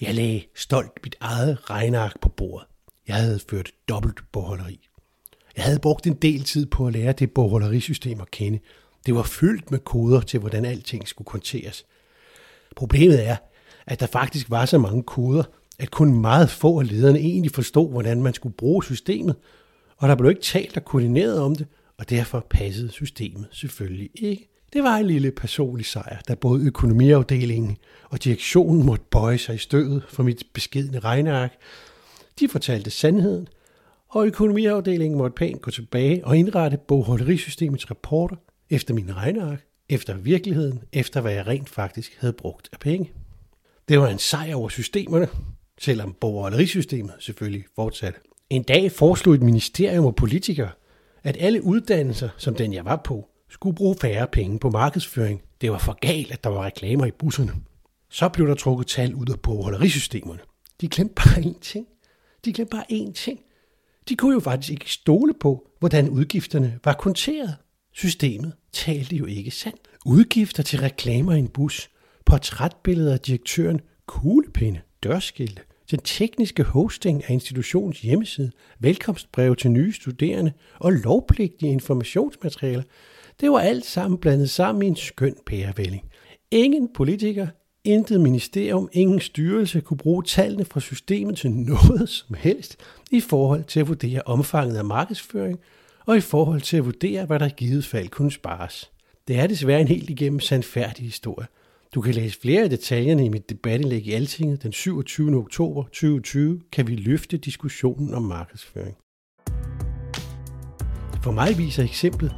Jeg 0.00 0.14
lagde 0.14 0.44
stolt 0.54 0.92
mit 1.04 1.16
eget 1.20 1.70
regneark 1.70 2.20
på 2.20 2.28
bordet. 2.28 2.68
Jeg 3.08 3.16
havde 3.16 3.40
ført 3.50 3.70
dobbelt 3.88 4.32
bogholderi. 4.32 4.88
Jeg 5.56 5.64
havde 5.64 5.78
brugt 5.78 6.06
en 6.06 6.14
del 6.14 6.44
tid 6.44 6.66
på 6.66 6.86
at 6.86 6.92
lære 6.92 7.12
det 7.12 7.30
bogholderisystem 7.30 8.20
at 8.20 8.30
kende. 8.30 8.58
Det 9.06 9.14
var 9.14 9.22
fyldt 9.22 9.70
med 9.70 9.78
koder 9.78 10.20
til, 10.20 10.40
hvordan 10.40 10.64
alting 10.64 11.08
skulle 11.08 11.26
konteres. 11.26 11.86
Problemet 12.76 13.26
er, 13.26 13.36
at 13.86 14.00
der 14.00 14.06
faktisk 14.06 14.50
var 14.50 14.64
så 14.64 14.78
mange 14.78 15.02
koder, 15.02 15.44
at 15.78 15.90
kun 15.90 16.20
meget 16.20 16.50
få 16.50 16.80
af 16.80 16.88
lederne 16.88 17.18
egentlig 17.18 17.52
forstod, 17.52 17.90
hvordan 17.90 18.22
man 18.22 18.34
skulle 18.34 18.54
bruge 18.54 18.84
systemet, 18.84 19.36
og 19.96 20.08
der 20.08 20.14
blev 20.14 20.30
ikke 20.30 20.42
talt 20.42 20.76
og 20.76 20.84
koordineret 20.84 21.40
om 21.40 21.54
det, 21.54 21.66
og 21.98 22.10
derfor 22.10 22.46
passede 22.50 22.90
systemet 22.90 23.46
selvfølgelig 23.52 24.10
ikke. 24.14 24.55
Det 24.72 24.82
var 24.82 24.96
en 24.96 25.06
lille 25.06 25.30
personlig 25.30 25.86
sejr, 25.86 26.20
da 26.28 26.34
både 26.34 26.66
økonomiafdelingen 26.66 27.76
og 28.10 28.24
direktionen 28.24 28.86
måtte 28.86 29.04
bøje 29.10 29.38
sig 29.38 29.54
i 29.54 29.58
støvet 29.58 30.02
for 30.08 30.22
mit 30.22 30.42
beskedne 30.52 30.98
regneark. 30.98 31.52
De 32.40 32.48
fortalte 32.48 32.90
sandheden, 32.90 33.48
og 34.08 34.26
økonomiafdelingen 34.26 35.18
måtte 35.18 35.34
pænt 35.34 35.62
gå 35.62 35.70
tilbage 35.70 36.26
og 36.26 36.36
indrette 36.36 36.78
bogholderisystemets 36.88 37.90
rapporter 37.90 38.36
efter 38.70 38.94
min 38.94 39.16
regneark, 39.16 39.64
efter 39.88 40.14
virkeligheden, 40.14 40.82
efter 40.92 41.20
hvad 41.20 41.32
jeg 41.32 41.46
rent 41.46 41.68
faktisk 41.68 42.16
havde 42.20 42.32
brugt 42.32 42.68
af 42.72 42.78
penge. 42.78 43.12
Det 43.88 44.00
var 44.00 44.08
en 44.08 44.18
sejr 44.18 44.54
over 44.54 44.68
systemerne, 44.68 45.28
selvom 45.80 46.16
bogholderisystemet 46.20 47.14
selvfølgelig 47.18 47.64
fortsatte. 47.74 48.20
En 48.50 48.62
dag 48.62 48.92
foreslog 48.92 49.34
et 49.34 49.42
ministerium 49.42 50.04
og 50.04 50.16
politikere, 50.16 50.70
at 51.22 51.36
alle 51.40 51.64
uddannelser, 51.64 52.28
som 52.36 52.54
den 52.54 52.72
jeg 52.72 52.84
var 52.84 52.96
på, 53.04 53.28
skulle 53.50 53.76
bruge 53.76 53.96
færre 54.00 54.26
penge 54.26 54.58
på 54.58 54.70
markedsføring. 54.70 55.42
Det 55.60 55.72
var 55.72 55.78
for 55.78 55.98
galt, 56.00 56.30
at 56.30 56.44
der 56.44 56.50
var 56.50 56.64
reklamer 56.64 57.06
i 57.06 57.10
busserne. 57.10 57.52
Så 58.10 58.28
blev 58.28 58.46
der 58.46 58.54
trukket 58.54 58.86
tal 58.86 59.14
ud 59.14 59.26
af 59.28 59.40
bogholderisystemerne. 59.40 60.40
De 60.80 60.88
glemte 60.88 61.14
bare 61.14 61.38
én 61.38 61.60
ting. 61.60 61.86
De 62.44 62.52
glemte 62.52 62.70
bare 62.70 62.92
én 62.92 63.12
ting. 63.12 63.40
De 64.08 64.16
kunne 64.16 64.34
jo 64.34 64.40
faktisk 64.40 64.72
ikke 64.72 64.92
stole 64.92 65.34
på, 65.40 65.70
hvordan 65.78 66.08
udgifterne 66.08 66.78
var 66.84 66.92
konteret. 66.92 67.56
Systemet 67.92 68.52
talte 68.72 69.16
jo 69.16 69.26
ikke 69.26 69.50
sandt. 69.50 69.80
Udgifter 70.06 70.62
til 70.62 70.78
reklamer 70.80 71.32
i 71.32 71.38
en 71.38 71.48
bus, 71.48 71.90
portrætbilleder 72.26 73.12
af 73.12 73.20
direktøren, 73.20 73.80
kuglepinde, 74.06 74.80
dørskilte, 75.02 75.62
den 75.90 75.98
tekniske 75.98 76.62
hosting 76.62 77.24
af 77.24 77.32
institutionens 77.32 78.00
hjemmeside, 78.00 78.50
velkomstbreve 78.78 79.56
til 79.56 79.70
nye 79.70 79.92
studerende 79.92 80.52
og 80.78 80.92
lovpligtige 80.92 81.72
informationsmaterialer– 81.72 82.82
det 83.40 83.50
var 83.50 83.58
alt 83.58 83.84
sammen 83.84 84.18
blandet 84.18 84.50
sammen 84.50 84.82
i 84.82 84.86
en 84.86 84.96
skøn 84.96 85.36
pærevælling. 85.46 86.04
Ingen 86.50 86.88
politiker, 86.94 87.46
intet 87.84 88.20
ministerium, 88.20 88.88
ingen 88.92 89.20
styrelse 89.20 89.80
kunne 89.80 89.98
bruge 89.98 90.22
tallene 90.22 90.64
fra 90.64 90.80
systemet 90.80 91.36
til 91.36 91.50
noget 91.50 92.08
som 92.08 92.36
helst 92.38 92.76
i 93.10 93.20
forhold 93.20 93.64
til 93.64 93.80
at 93.80 93.88
vurdere 93.88 94.22
omfanget 94.26 94.76
af 94.76 94.84
markedsføring 94.84 95.58
og 96.06 96.16
i 96.16 96.20
forhold 96.20 96.60
til 96.60 96.76
at 96.76 96.84
vurdere, 96.84 97.24
hvad 97.24 97.38
der 97.38 97.46
i 97.46 97.54
givet 97.56 97.84
fald 97.84 98.08
kunne 98.08 98.32
spares. 98.32 98.90
Det 99.28 99.38
er 99.38 99.46
desværre 99.46 99.80
en 99.80 99.88
helt 99.88 100.10
igennem 100.10 100.40
sandfærdig 100.40 101.04
historie. 101.04 101.46
Du 101.94 102.00
kan 102.00 102.14
læse 102.14 102.40
flere 102.40 102.62
af 102.62 102.70
detaljerne 102.70 103.24
i 103.24 103.28
mit 103.28 103.50
debatindlæg 103.50 104.06
i 104.06 104.12
Altinget 104.12 104.62
den 104.62 104.72
27. 104.72 105.36
oktober 105.36 105.82
2020, 105.82 106.60
kan 106.72 106.86
vi 106.86 106.96
løfte 106.96 107.36
diskussionen 107.36 108.14
om 108.14 108.22
markedsføring. 108.22 108.96
For 111.22 111.30
mig 111.30 111.58
viser 111.58 111.82
eksemplet, 111.82 112.34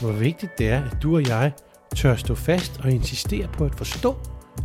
hvor 0.00 0.12
vigtigt 0.12 0.58
det 0.58 0.68
er, 0.68 0.84
at 0.84 1.02
du 1.02 1.16
og 1.16 1.28
jeg 1.28 1.52
tør 1.96 2.16
stå 2.16 2.34
fast 2.34 2.80
og 2.84 2.90
insistere 2.90 3.48
på 3.52 3.64
at 3.64 3.74
forstå, 3.74 4.16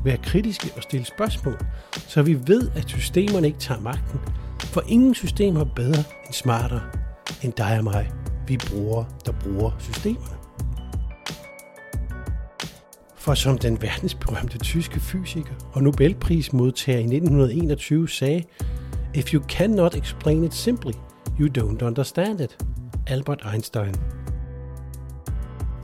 være 0.04 0.18
kritiske 0.18 0.70
og 0.78 0.84
stille 0.84 1.06
spørgsmål, 1.06 1.58
så 2.08 2.22
vi 2.22 2.48
ved, 2.48 2.70
at 2.76 2.90
systemerne 2.90 3.48
ikke 3.48 3.60
tager 3.60 3.82
magten. 3.82 4.20
For 4.60 4.84
ingen 4.88 5.16
system 5.16 5.56
er 5.56 5.64
bedre 5.64 6.04
end 6.26 6.34
smartere 6.34 6.82
end 7.44 7.54
dig 7.54 7.78
og 7.78 7.84
mig, 7.84 8.12
vi 8.48 8.58
bruger, 8.58 9.04
der 9.26 9.32
bruger 9.32 9.72
systemerne. 9.80 10.38
For 13.18 13.34
som 13.34 13.58
den 13.58 13.82
verdensberømte 13.82 14.58
tyske 14.58 15.00
fysiker 15.00 15.54
og 15.74 15.84
Nobelprismodtager 15.84 17.00
i 17.00 17.02
1921 17.02 18.10
sagde, 18.10 18.44
If 19.14 19.34
you 19.34 19.44
cannot 19.48 19.96
explain 19.96 20.44
it 20.44 20.54
simply, 20.54 20.94
you 21.40 21.48
don't 21.58 21.86
understand 21.86 22.42
it. 22.42 22.58
Albert 23.08 23.44
Einstein. 23.54 24.23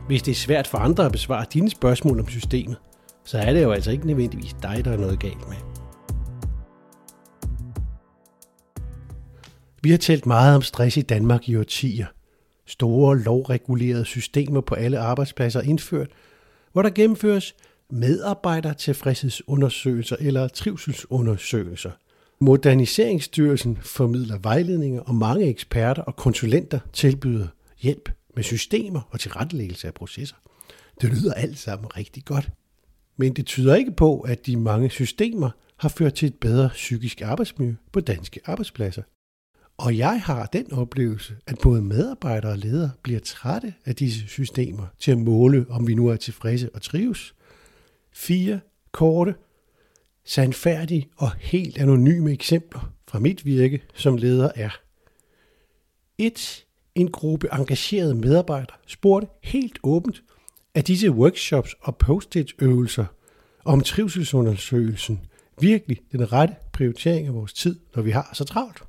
Hvis 0.09 0.21
det 0.21 0.31
er 0.31 0.35
svært 0.35 0.67
for 0.67 0.77
andre 0.77 1.05
at 1.05 1.11
besvare 1.11 1.45
dine 1.53 1.69
spørgsmål 1.69 2.19
om 2.19 2.27
systemet, 2.27 2.77
så 3.25 3.37
er 3.37 3.53
det 3.53 3.63
jo 3.63 3.71
altså 3.71 3.91
ikke 3.91 4.07
nødvendigvis 4.07 4.55
dig, 4.61 4.85
der 4.85 4.91
er 4.91 4.97
noget 4.97 5.19
galt 5.19 5.49
med. 5.49 5.57
Vi 9.83 9.91
har 9.91 9.97
talt 9.97 10.25
meget 10.25 10.55
om 10.55 10.61
stress 10.61 10.97
i 10.97 11.01
Danmark 11.01 11.49
i 11.49 11.55
årtier. 11.55 12.05
Store 12.65 13.19
lovregulerede 13.19 14.05
systemer 14.05 14.61
på 14.61 14.75
alle 14.75 14.99
arbejdspladser 14.99 15.61
indført, 15.61 16.09
hvor 16.71 16.81
der 16.81 16.89
gennemføres 16.89 17.55
medarbejdertilfredshedsundersøgelser 17.89 20.15
eller 20.19 20.47
trivselsundersøgelser. 20.47 21.91
Moderniseringsstyrelsen 22.39 23.77
formidler 23.81 24.37
vejledninger, 24.37 25.01
og 25.01 25.15
mange 25.15 25.45
eksperter 25.45 26.01
og 26.01 26.15
konsulenter 26.15 26.79
tilbyder 26.93 27.47
hjælp 27.79 28.09
med 28.35 28.43
systemer 28.43 29.01
og 29.09 29.19
tilrettelæggelse 29.19 29.87
af 29.87 29.93
processer. 29.93 30.35
Det 31.01 31.09
lyder 31.09 31.33
alt 31.33 31.57
sammen 31.57 31.97
rigtig 31.97 32.25
godt. 32.25 32.49
Men 33.17 33.33
det 33.33 33.45
tyder 33.45 33.75
ikke 33.75 33.91
på, 33.91 34.19
at 34.19 34.45
de 34.45 34.57
mange 34.57 34.89
systemer 34.89 35.49
har 35.77 35.89
ført 35.89 36.13
til 36.13 36.27
et 36.27 36.35
bedre 36.35 36.69
psykisk 36.73 37.21
arbejdsmiljø 37.21 37.75
på 37.91 37.99
danske 37.99 38.39
arbejdspladser. 38.45 39.03
Og 39.77 39.97
jeg 39.97 40.21
har 40.21 40.45
den 40.45 40.73
oplevelse, 40.73 41.35
at 41.47 41.57
både 41.63 41.81
medarbejdere 41.81 42.51
og 42.51 42.57
ledere 42.57 42.91
bliver 43.03 43.19
trætte 43.19 43.73
af 43.85 43.95
disse 43.95 44.27
systemer 44.27 44.85
til 44.99 45.11
at 45.11 45.17
måle, 45.17 45.65
om 45.69 45.87
vi 45.87 45.93
nu 45.93 46.07
er 46.07 46.15
tilfredse 46.15 46.69
og 46.73 46.81
trives. 46.81 47.35
Fire 48.13 48.59
korte, 48.91 49.35
sandfærdige 50.25 51.09
og 51.15 51.31
helt 51.35 51.77
anonyme 51.77 52.31
eksempler 52.31 52.93
fra 53.07 53.19
mit 53.19 53.45
virke 53.45 53.83
som 53.93 54.17
leder 54.17 54.51
er 54.55 54.69
1. 56.17 56.65
En 56.99 57.11
gruppe 57.11 57.47
engagerede 57.53 58.15
medarbejdere 58.15 58.77
spurgte 58.87 59.27
helt 59.43 59.79
åbent, 59.83 60.23
at 60.73 60.87
disse 60.87 61.11
workshops 61.11 61.75
og 61.81 61.97
post-it-øvelser 61.97 63.05
om 63.65 63.81
trivselsundersøgelsen 63.81 65.19
virkelig 65.59 66.01
den 66.11 66.33
rette 66.33 66.55
prioritering 66.73 67.27
af 67.27 67.33
vores 67.33 67.53
tid, 67.53 67.79
når 67.95 68.03
vi 68.03 68.11
har 68.11 68.29
så 68.33 68.43
travlt. 68.43 68.83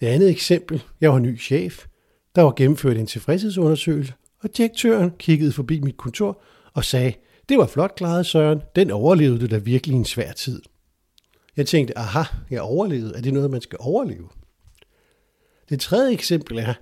Det 0.00 0.06
andet 0.06 0.30
eksempel, 0.30 0.82
jeg 1.00 1.12
var 1.12 1.18
ny 1.18 1.40
chef. 1.40 1.86
Der 2.34 2.42
var 2.42 2.52
gennemført 2.52 2.96
en 2.96 3.06
tilfredshedsundersøgelse, 3.06 4.12
og 4.42 4.56
direktøren 4.56 5.10
kiggede 5.18 5.52
forbi 5.52 5.80
mit 5.80 5.96
kontor 5.96 6.42
og 6.74 6.84
sagde, 6.84 7.12
det 7.48 7.58
var 7.58 7.66
flot 7.66 7.94
klaret, 7.94 8.26
Søren. 8.26 8.60
Den 8.76 8.90
overlevede 8.90 9.40
du 9.40 9.46
da 9.46 9.58
virkelig 9.58 9.96
en 9.96 10.04
svær 10.04 10.32
tid. 10.32 10.62
Jeg 11.56 11.66
tænkte, 11.66 11.98
aha, 11.98 12.22
jeg 12.50 12.60
overlevede. 12.60 13.16
Er 13.16 13.20
det 13.20 13.32
noget, 13.32 13.50
man 13.50 13.60
skal 13.60 13.78
overleve? 13.80 14.28
Det 15.70 15.80
tredje 15.80 16.12
eksempel 16.12 16.58
er, 16.58 16.74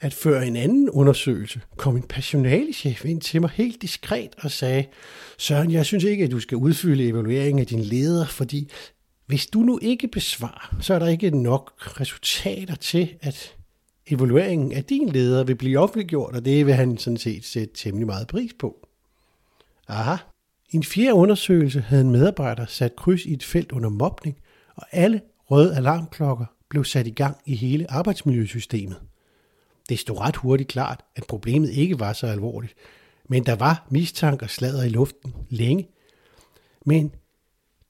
at 0.00 0.14
før 0.14 0.40
en 0.40 0.56
anden 0.56 0.90
undersøgelse 0.90 1.60
kom 1.76 1.96
en 1.96 2.02
personalechef 2.02 3.04
ind 3.04 3.20
til 3.20 3.40
mig 3.40 3.50
helt 3.50 3.82
diskret 3.82 4.34
og 4.38 4.50
sagde, 4.50 4.84
Søren, 5.38 5.70
jeg 5.70 5.86
synes 5.86 6.04
ikke, 6.04 6.24
at 6.24 6.30
du 6.30 6.40
skal 6.40 6.56
udfylde 6.56 7.08
evalueringen 7.08 7.60
af 7.60 7.66
din 7.66 7.80
leder, 7.80 8.26
fordi 8.26 8.70
hvis 9.26 9.46
du 9.46 9.60
nu 9.60 9.78
ikke 9.82 10.08
besvarer, 10.08 10.76
så 10.80 10.94
er 10.94 10.98
der 10.98 11.06
ikke 11.06 11.30
nok 11.30 11.72
resultater 12.00 12.74
til, 12.74 13.14
at 13.20 13.56
evalueringen 14.06 14.72
af 14.72 14.84
din 14.84 15.08
leder 15.08 15.44
vil 15.44 15.54
blive 15.54 15.78
offentliggjort, 15.78 16.34
og 16.34 16.44
det 16.44 16.66
vil 16.66 16.74
han 16.74 16.98
sådan 16.98 17.16
set 17.16 17.44
sætte 17.44 17.74
temmelig 17.74 18.06
meget 18.06 18.26
pris 18.26 18.50
på. 18.58 18.88
Aha. 19.88 20.16
I 20.70 20.76
en 20.76 20.84
fjerde 20.84 21.14
undersøgelse 21.14 21.80
havde 21.80 22.02
en 22.02 22.10
medarbejder 22.10 22.66
sat 22.66 22.96
kryds 22.96 23.24
i 23.24 23.32
et 23.32 23.44
felt 23.44 23.72
under 23.72 23.88
mobning, 23.88 24.36
og 24.76 24.86
alle 24.92 25.20
røde 25.50 25.76
alarmklokker 25.76 26.46
blev 26.68 26.84
sat 26.84 27.06
i 27.06 27.10
gang 27.10 27.36
i 27.46 27.54
hele 27.54 27.90
arbejdsmiljøsystemet. 27.90 28.96
Det 29.88 29.98
stod 29.98 30.20
ret 30.20 30.36
hurtigt 30.36 30.68
klart, 30.68 31.04
at 31.16 31.24
problemet 31.28 31.70
ikke 31.70 32.00
var 32.00 32.12
så 32.12 32.26
alvorligt, 32.26 32.74
men 33.28 33.46
der 33.46 33.54
var 33.54 33.86
mistanke 33.90 34.44
og 34.44 34.50
sladder 34.50 34.84
i 34.84 34.88
luften 34.88 35.34
længe. 35.48 35.88
Men 36.86 37.14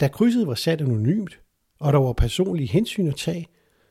da 0.00 0.08
krydset 0.08 0.46
var 0.46 0.54
sat 0.54 0.80
anonymt, 0.80 1.40
og 1.78 1.92
der 1.92 1.98
var 1.98 2.12
personlige 2.12 2.68
hensyn 2.68 3.08
at 3.08 3.16
tage, 3.16 3.46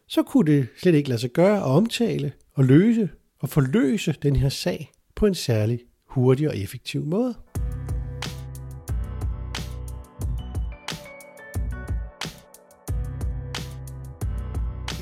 så 0.07 0.23
kunne 0.23 0.51
det 0.51 0.67
slet 0.77 0.95
ikke 0.95 1.09
lade 1.09 1.19
sig 1.19 1.29
gøre 1.29 1.57
at 1.57 1.63
omtale 1.63 2.33
og 2.53 2.65
løse 2.65 3.09
og 3.39 3.49
forløse 3.49 4.15
den 4.21 4.35
her 4.35 4.49
sag 4.49 4.91
på 5.15 5.25
en 5.25 5.35
særlig 5.35 5.79
hurtig 6.07 6.49
og 6.49 6.57
effektiv 6.57 7.05
måde. 7.05 7.35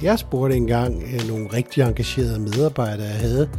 Jeg 0.03 0.19
spurgte 0.19 0.55
engang 0.55 1.03
øh, 1.03 1.27
nogle 1.27 1.47
rigtig 1.53 1.81
engagerede 1.81 2.39
medarbejdere, 2.39 3.07
jeg 3.07 3.15
havde, 3.15 3.49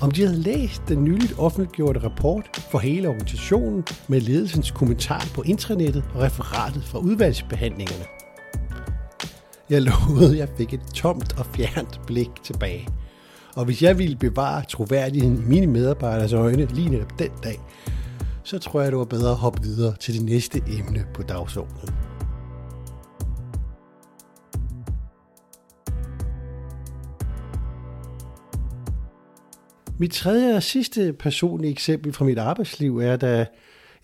om 0.00 0.10
de 0.10 0.26
havde 0.26 0.42
læst 0.42 0.82
den 0.88 1.04
nyligt 1.04 1.34
offentliggjorte 1.38 2.00
rapport 2.00 2.62
for 2.70 2.78
hele 2.78 3.08
organisationen 3.08 3.84
med 4.08 4.20
ledelsens 4.20 4.70
kommentar 4.70 5.28
på 5.34 5.42
intranettet 5.42 6.04
og 6.14 6.22
referatet 6.22 6.84
fra 6.84 6.98
udvalgsbehandlingerne. 6.98 8.04
Jeg 9.70 9.82
lovede, 9.82 10.30
at 10.32 10.38
jeg 10.38 10.48
fik 10.56 10.74
et 10.74 10.80
tomt 10.94 11.38
og 11.38 11.46
fjernt 11.46 12.00
blik 12.06 12.30
tilbage. 12.44 12.88
Og 13.56 13.64
hvis 13.64 13.82
jeg 13.82 13.98
ville 13.98 14.16
bevare 14.16 14.64
troværdigheden 14.68 15.38
i 15.38 15.48
mine 15.48 15.66
medarbejderes 15.66 16.32
øjne 16.32 16.66
lige 16.66 16.88
netop 16.88 17.18
den 17.18 17.30
dag, 17.44 17.60
så 18.42 18.58
tror 18.58 18.80
jeg, 18.80 18.90
det 18.90 18.98
var 18.98 19.04
bedre 19.04 19.30
at 19.30 19.36
hoppe 19.36 19.62
videre 19.62 19.94
til 20.00 20.14
det 20.14 20.22
næste 20.22 20.62
emne 20.78 21.04
på 21.14 21.22
dagsordenen. 21.22 22.03
Mit 29.98 30.12
tredje 30.12 30.56
og 30.56 30.62
sidste 30.62 31.12
personlige 31.12 31.70
eksempel 31.70 32.12
fra 32.12 32.24
mit 32.24 32.38
arbejdsliv 32.38 32.98
er, 32.98 33.16
da 33.16 33.46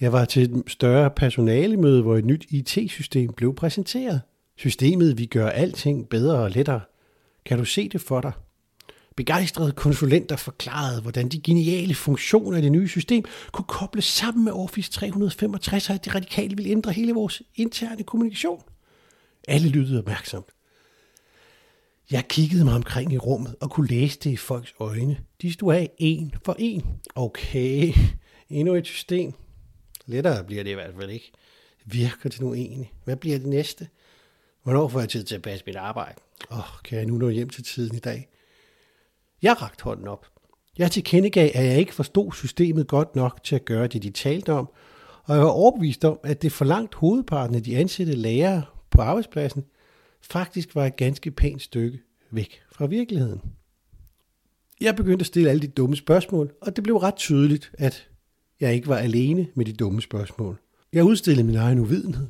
jeg 0.01 0.13
var 0.13 0.25
til 0.25 0.43
et 0.43 0.63
større 0.67 1.11
personalemøde, 1.11 2.03
hvor 2.03 2.17
et 2.17 2.25
nyt 2.25 2.47
IT-system 2.51 3.33
blev 3.33 3.55
præsenteret. 3.55 4.21
Systemet 4.57 5.19
vi 5.19 5.27
gør 5.27 5.49
alting 5.49 6.09
bedre 6.09 6.39
og 6.39 6.51
lettere. 6.51 6.81
Kan 7.45 7.59
du 7.59 7.65
se 7.65 7.89
det 7.89 8.01
for 8.01 8.21
dig? 8.21 8.33
Begejstrede 9.17 9.73
konsulenter 9.73 10.37
forklarede, 10.37 11.03
hvordan 11.03 11.29
de 11.29 11.41
geniale 11.41 11.95
funktioner 11.95 12.59
i 12.59 12.63
det 12.63 12.73
nye 12.73 12.89
system 12.89 13.25
kunne 13.53 13.65
kobles 13.69 14.05
sammen 14.05 14.45
med 14.45 14.53
Office 14.53 14.93
365, 14.93 15.89
og 15.89 15.95
at 15.95 16.05
det 16.05 16.15
radikalt 16.15 16.57
ville 16.57 16.71
ændre 16.71 16.93
hele 16.93 17.13
vores 17.13 17.43
interne 17.55 18.03
kommunikation. 18.03 18.63
Alle 19.49 19.69
lyttede 19.69 19.99
opmærksomt. 19.99 20.47
Jeg 22.11 22.29
kiggede 22.29 22.65
mig 22.65 22.75
omkring 22.75 23.13
i 23.13 23.19
rummet 23.19 23.57
og 23.61 23.71
kunne 23.71 23.89
læse 23.89 24.19
det 24.19 24.31
i 24.31 24.37
folks 24.37 24.75
øjne. 24.81 25.19
De 25.43 25.53
stod 25.53 25.75
af 25.75 25.91
en 25.99 26.35
for 26.45 26.57
en. 26.59 26.85
Okay, 27.15 27.93
endnu 28.49 28.75
et 28.75 28.87
system. 28.87 29.33
Lettere 30.07 30.45
bliver 30.45 30.63
det 30.63 30.71
i 30.71 30.75
hvert 30.75 30.95
fald 30.95 31.11
ikke. 31.11 31.33
Virker 31.85 32.29
det 32.29 32.41
nu 32.41 32.55
egentlig? 32.55 32.93
Hvad 33.05 33.17
bliver 33.17 33.39
det 33.39 33.47
næste? 33.47 33.89
Hvornår 34.63 34.89
får 34.89 35.01
jeg 35.01 35.09
tid 35.09 35.25
til 35.25 35.35
at 35.35 35.43
passe 35.43 35.65
mit 35.67 35.77
arbejde? 35.77 36.21
Åh, 36.51 36.59
oh, 36.59 36.83
kan 36.85 36.99
jeg 36.99 37.07
nu 37.07 37.19
nå 37.19 37.29
hjem 37.29 37.49
til 37.49 37.65
tiden 37.65 37.97
i 37.97 38.01
dag? 38.01 38.29
Jeg 39.43 39.63
rakte 39.63 39.85
hånden 39.85 40.09
op. 40.09 40.27
Jeg 40.79 40.91
tilkendegav, 40.91 41.51
at 41.55 41.65
jeg 41.65 41.79
ikke 41.79 41.95
forstod 41.95 42.33
systemet 42.33 42.89
godt 42.89 43.17
nok 43.17 43.45
til 43.45 43.55
at 43.55 43.65
gøre 43.65 43.87
det, 43.87 44.03
de 44.03 44.11
talte 44.11 44.53
om, 44.53 44.71
og 45.25 45.35
jeg 45.35 45.45
var 45.45 45.51
overbevist 45.51 46.05
om, 46.05 46.19
at 46.23 46.43
det 46.43 46.53
forlangt 46.53 46.95
hovedparten 46.95 47.57
af 47.57 47.63
de 47.63 47.77
ansatte 47.77 48.13
lærere 48.13 48.63
på 48.91 49.03
arbejdspladsen 49.03 49.65
faktisk 50.23 50.75
var 50.75 50.87
et 50.87 50.97
ganske 50.97 51.31
pænt 51.31 51.63
stykke 51.63 52.01
væk 52.31 52.61
fra 52.73 52.87
virkeligheden. 52.87 53.41
Jeg 54.81 54.97
begyndte 54.97 55.23
at 55.23 55.27
stille 55.27 55.51
alle 55.51 55.63
de 55.63 55.69
dumme 55.69 55.97
spørgsmål, 55.97 56.53
og 56.61 56.77
det 56.77 56.85
blev 56.85 56.97
ret 56.97 57.17
tydeligt, 57.17 57.73
at 57.79 58.09
jeg 58.61 58.75
ikke 58.75 58.89
var 58.89 58.97
alene 58.97 59.47
med 59.55 59.65
de 59.65 59.73
dumme 59.73 60.03
spørgsmål. 60.03 60.59
Jeg 60.93 61.05
udstillede 61.05 61.47
min 61.47 61.57
egen 61.57 61.79
uvidenhed. 61.79 62.27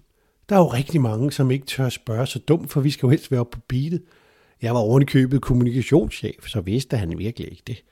Der 0.48 0.56
er 0.56 0.60
jo 0.60 0.66
rigtig 0.66 1.00
mange, 1.00 1.32
som 1.32 1.50
ikke 1.50 1.66
tør 1.66 1.88
spørge 1.88 2.26
så 2.26 2.38
dumt, 2.38 2.70
for 2.70 2.80
vi 2.80 2.90
skal 2.90 3.06
jo 3.06 3.10
helst 3.10 3.30
være 3.30 3.40
oppe 3.40 3.56
på 3.56 3.62
beatet. 3.68 4.02
Jeg 4.62 4.74
var 4.74 4.80
ovenikøbet 4.80 5.42
kommunikationschef, 5.42 6.48
så 6.48 6.60
vidste 6.60 6.96
han 6.96 7.18
virkelig 7.18 7.50
ikke 7.50 7.62
det. 7.66 7.84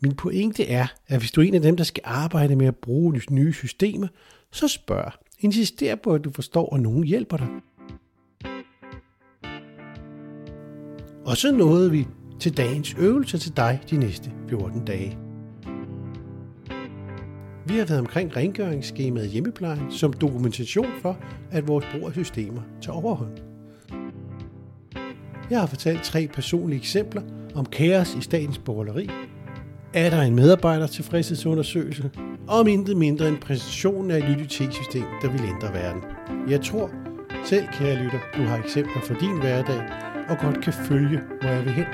Min 0.00 0.16
pointe 0.16 0.66
er, 0.68 0.86
at 1.08 1.18
hvis 1.18 1.30
du 1.30 1.40
er 1.40 1.44
en 1.44 1.54
af 1.54 1.62
dem, 1.62 1.76
der 1.76 1.84
skal 1.84 2.02
arbejde 2.06 2.56
med 2.56 2.66
at 2.66 2.76
bruge 2.76 3.20
nye 3.30 3.52
systemer, 3.52 4.08
så 4.52 4.68
spørg. 4.68 5.12
Insister 5.38 5.94
på, 5.94 6.14
at 6.14 6.24
du 6.24 6.30
forstår, 6.30 6.74
at 6.74 6.80
nogen 6.80 7.04
hjælper 7.04 7.36
dig. 7.36 7.48
Og 11.30 11.36
så 11.36 11.52
nåede 11.52 11.90
vi 11.90 12.06
til 12.40 12.56
dagens 12.56 12.96
øvelse 12.98 13.38
til 13.38 13.56
dig 13.56 13.80
de 13.90 13.96
næste 13.96 14.30
14 14.48 14.84
dage. 14.84 15.18
Vi 17.66 17.78
har 17.78 17.84
været 17.84 18.00
omkring 18.00 18.36
rengøringsskemaet 18.36 19.28
hjemmeplejen 19.28 19.90
som 19.90 20.12
dokumentation 20.12 20.86
for, 21.02 21.18
at 21.50 21.68
vores 21.68 21.84
brug 21.92 22.06
af 22.06 22.12
systemer 22.12 22.62
tager 22.82 22.96
overhånd. 22.96 23.38
Jeg 25.50 25.60
har 25.60 25.66
fortalt 25.66 26.02
tre 26.02 26.28
personlige 26.34 26.78
eksempler 26.78 27.22
om 27.54 27.66
kaos 27.66 28.14
i 28.14 28.20
statens 28.20 28.58
borgerleri. 28.58 29.10
Er 29.94 30.10
der 30.10 30.22
en 30.22 30.34
medarbejder 30.34 30.86
tilfredshedsundersøgelse? 30.86 32.10
Og 32.48 32.70
intet 32.70 32.96
mindre 32.96 33.28
end 33.28 33.38
præsentationen 33.38 34.10
af 34.10 34.18
et 34.18 34.52
system 34.52 35.04
der 35.22 35.30
vil 35.30 35.40
ændre 35.40 35.72
verden. 35.72 36.02
Jeg 36.48 36.60
tror, 36.60 36.90
selv 37.44 37.64
kære 37.72 38.02
lytter, 38.02 38.18
du 38.36 38.42
har 38.42 38.58
eksempler 38.58 39.00
for 39.02 39.14
din 39.14 39.40
hverdag, 39.40 40.09
og 40.30 40.38
godt 40.38 40.64
kan 40.64 40.72
følge, 40.72 41.20
hvor 41.40 41.48
jeg 41.48 41.64
vil 41.64 41.72
hen. 41.72 41.86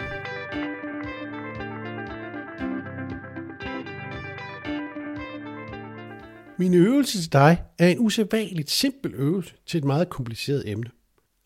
Min 6.59 6.75
øvelse 6.75 7.23
til 7.23 7.33
dig 7.33 7.64
er 7.78 7.88
en 7.88 7.99
usædvanligt 7.99 8.71
simpel 8.71 9.14
øvelse 9.14 9.55
til 9.66 9.78
et 9.78 9.85
meget 9.85 10.09
kompliceret 10.09 10.69
emne. 10.69 10.90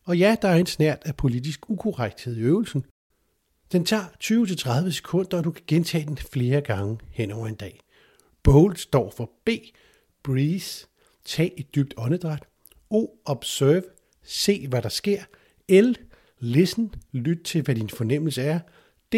Og 0.05 0.19
ja, 0.19 0.37
der 0.43 0.49
er 0.49 0.57
en 0.57 0.67
snært 0.67 0.99
af 1.05 1.17
politisk 1.17 1.71
ukorrekthed 1.71 2.37
i 2.37 2.41
øvelsen. 2.41 2.85
Den 3.73 3.85
tager 3.85 4.05
20-30 4.87 4.91
sekunder, 4.91 5.39
og 5.39 5.45
du 5.45 5.51
kan 5.51 5.65
gentage 5.67 6.07
den 6.07 6.17
flere 6.17 6.61
gange 6.61 6.99
hen 7.11 7.31
over 7.31 7.47
en 7.47 7.55
dag. 7.55 7.81
Bold 8.43 8.77
står 8.77 9.11
for 9.17 9.31
B, 9.45 9.49
breathe, 10.23 10.87
tag 11.25 11.55
et 11.57 11.75
dybt 11.75 11.95
åndedræt. 11.97 12.43
O, 12.91 13.07
observe, 13.25 13.83
se 14.23 14.69
hvad 14.69 14.83
der 14.83 14.89
sker. 14.89 15.23
L, 15.69 15.95
listen, 16.41 16.95
lyt 17.13 17.43
til 17.45 17.63
hvad 17.63 17.75
din 17.75 17.89
fornemmelse 17.89 18.43
er. 18.43 18.59
D, 19.13 19.17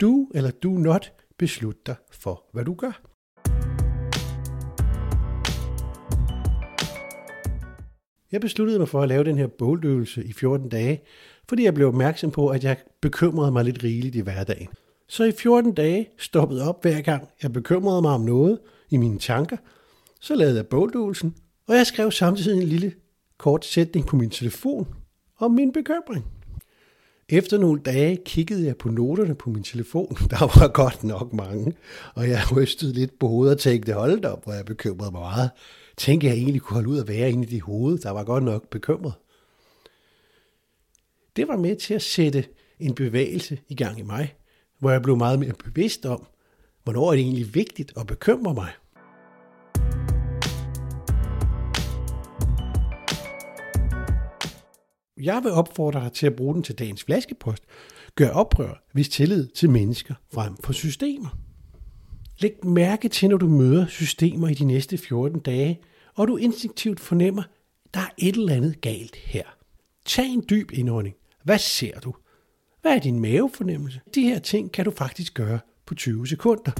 do 0.00 0.30
eller 0.34 0.50
do 0.50 0.70
not, 0.70 1.12
beslut 1.38 1.86
dig 1.86 1.96
for 2.12 2.44
hvad 2.52 2.64
du 2.64 2.74
gør. 2.74 3.02
Jeg 8.32 8.40
besluttede 8.40 8.78
mig 8.78 8.88
for 8.88 9.02
at 9.02 9.08
lave 9.08 9.24
den 9.24 9.38
her 9.38 9.46
boldøvelse 9.46 10.24
i 10.24 10.32
14 10.32 10.68
dage, 10.68 11.02
fordi 11.48 11.64
jeg 11.64 11.74
blev 11.74 11.88
opmærksom 11.88 12.30
på, 12.30 12.48
at 12.48 12.64
jeg 12.64 12.76
bekymrede 13.00 13.52
mig 13.52 13.64
lidt 13.64 13.84
rigeligt 13.84 14.16
i 14.16 14.20
hverdagen. 14.20 14.68
Så 15.08 15.24
i 15.24 15.32
14 15.32 15.74
dage 15.74 16.08
stoppede 16.18 16.68
op 16.68 16.82
hver 16.82 17.00
gang, 17.00 17.28
jeg 17.42 17.52
bekymrede 17.52 18.02
mig 18.02 18.10
om 18.10 18.20
noget 18.20 18.58
i 18.90 18.96
mine 18.96 19.18
tanker. 19.18 19.56
Så 20.20 20.34
lavede 20.34 20.56
jeg 20.56 20.66
boldøvelsen, 20.66 21.34
og 21.66 21.74
jeg 21.74 21.86
skrev 21.86 22.10
samtidig 22.10 22.62
en 22.62 22.68
lille 22.68 22.92
kort 23.38 23.64
sætning 23.64 24.06
på 24.06 24.16
min 24.16 24.30
telefon 24.30 24.86
om 25.38 25.50
min 25.50 25.72
bekymring. 25.72 26.37
Efter 27.28 27.58
nogle 27.58 27.80
dage 27.80 28.18
kiggede 28.24 28.66
jeg 28.66 28.76
på 28.76 28.88
noterne 28.88 29.34
på 29.34 29.50
min 29.50 29.62
telefon. 29.62 30.16
Der 30.30 30.60
var 30.60 30.68
godt 30.68 31.04
nok 31.04 31.32
mange, 31.32 31.72
og 32.14 32.28
jeg 32.28 32.56
rystede 32.56 32.92
lidt 32.92 33.18
på 33.18 33.28
hovedet 33.28 33.54
og 33.54 33.60
tænkte, 33.60 33.92
hold 33.92 34.24
op, 34.24 34.44
hvor 34.44 34.52
jeg 34.52 34.64
bekymrede 34.64 35.10
mig 35.10 35.20
meget. 35.20 35.50
Tænkte 35.96 36.26
jeg 36.26 36.36
egentlig 36.36 36.62
kunne 36.62 36.74
holde 36.74 36.88
ud 36.88 37.00
at 37.00 37.08
være 37.08 37.30
inde 37.30 37.42
i 37.42 37.50
det 37.50 37.62
hoved, 37.62 37.98
der 37.98 38.10
var 38.10 38.24
godt 38.24 38.44
nok 38.44 38.70
bekymret. 38.70 39.12
Det 41.36 41.48
var 41.48 41.56
med 41.56 41.76
til 41.76 41.94
at 41.94 42.02
sætte 42.02 42.44
en 42.80 42.94
bevægelse 42.94 43.58
i 43.68 43.74
gang 43.74 43.98
i 43.98 44.02
mig, 44.02 44.34
hvor 44.78 44.90
jeg 44.90 45.02
blev 45.02 45.16
meget 45.16 45.38
mere 45.38 45.52
bevidst 45.64 46.06
om, 46.06 46.26
hvornår 46.84 47.06
er 47.06 47.16
det 47.16 47.20
egentlig 47.20 47.54
vigtigt 47.54 47.92
at 47.96 48.06
bekymre 48.06 48.54
mig. 48.54 48.70
Jeg 55.20 55.40
vil 55.44 55.52
opfordre 55.52 56.00
dig 56.00 56.12
til 56.12 56.26
at 56.26 56.36
bruge 56.36 56.54
den 56.54 56.62
til 56.62 56.74
dagens 56.74 57.04
flaskepost. 57.04 57.62
Gør 58.14 58.30
oprør, 58.30 58.82
hvis 58.92 59.08
tillid 59.08 59.48
til 59.48 59.70
mennesker 59.70 60.14
frem 60.34 60.56
for 60.56 60.72
systemer. 60.72 61.38
Læg 62.38 62.66
mærke 62.66 63.08
til, 63.08 63.28
når 63.28 63.36
du 63.36 63.48
møder 63.48 63.86
systemer 63.86 64.48
i 64.48 64.54
de 64.54 64.64
næste 64.64 64.98
14 64.98 65.40
dage, 65.40 65.80
og 66.14 66.28
du 66.28 66.36
instinktivt 66.36 67.00
fornemmer, 67.00 67.42
der 67.94 68.00
er 68.00 68.08
et 68.18 68.36
eller 68.36 68.54
andet 68.54 68.80
galt 68.80 69.16
her. 69.16 69.44
Tag 70.04 70.26
en 70.26 70.44
dyb 70.50 70.70
indånding. 70.72 71.16
Hvad 71.44 71.58
ser 71.58 72.00
du? 72.00 72.14
Hvad 72.82 72.92
er 72.92 72.98
din 72.98 73.20
mavefornemmelse? 73.20 74.00
De 74.14 74.22
her 74.22 74.38
ting 74.38 74.72
kan 74.72 74.84
du 74.84 74.90
faktisk 74.90 75.34
gøre 75.34 75.58
på 75.86 75.94
20 75.94 76.26
sekunder. 76.26 76.72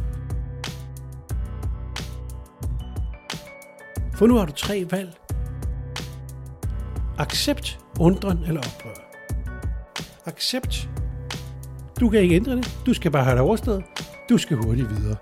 For 4.14 4.26
nu 4.26 4.34
har 4.34 4.46
du 4.46 4.52
tre 4.52 4.86
valg. 4.90 5.27
Accept, 7.18 7.78
undren 8.00 8.38
eller 8.46 8.60
oprør. 8.60 8.94
Accept. 10.26 10.88
Du 12.00 12.08
kan 12.08 12.20
ikke 12.20 12.34
ændre 12.34 12.56
det. 12.56 12.78
Du 12.86 12.94
skal 12.94 13.10
bare 13.10 13.24
have 13.24 13.34
det 13.34 13.42
overstået. 13.42 13.84
Du 14.28 14.38
skal 14.38 14.56
hurtigt 14.56 14.90
videre. 14.90 15.16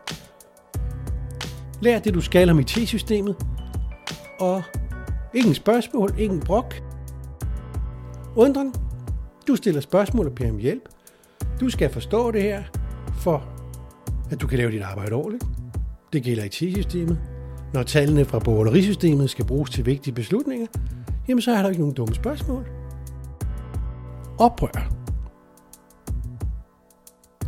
Lær 1.81 1.99
det, 1.99 2.15
du 2.15 2.21
skal 2.21 2.51
om 2.51 2.59
IT-systemet, 2.59 3.37
og 4.41 4.63
ingen 5.35 5.55
spørgsmål, 5.55 6.15
ingen 6.19 6.41
brok. 6.41 6.75
Undren, 8.37 8.75
du 9.49 9.57
stiller 9.57 9.81
spørgsmål 9.81 10.27
og 10.27 10.35
beder 10.35 10.51
om 10.51 10.59
hjælp. 10.59 10.89
Du 11.61 11.71
skal 11.71 11.91
forstå 11.91 12.31
det 12.31 12.43
her, 12.43 12.63
for 13.19 13.45
at 14.31 14.41
du 14.41 14.47
kan 14.47 14.59
lave 14.59 14.71
dit 14.71 14.83
arbejde 14.83 15.13
ordentligt. 15.13 15.45
Det 16.13 16.23
gælder 16.23 16.45
i 16.45 16.49
T-systemet. 16.49 17.21
Når 17.75 17.83
tallene 17.83 18.25
fra 18.25 18.39
borgerisystemet 18.39 19.31
skal 19.31 19.45
bruges 19.45 19.71
til 19.71 19.87
vigtige 19.87 20.15
beslutninger, 20.15 20.67
jamen 21.29 21.43
så 21.43 21.53
er 21.53 21.63
der 21.63 21.69
ikke 21.69 21.81
nogen 21.81 21.95
dumme 21.95 22.15
spørgsmål. 22.15 22.67
Oprør. 24.39 24.93